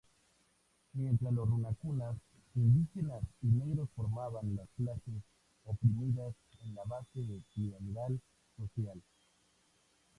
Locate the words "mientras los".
0.93-1.47